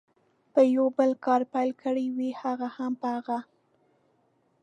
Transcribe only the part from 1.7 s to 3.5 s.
کړي وي، هغه هم په هغه.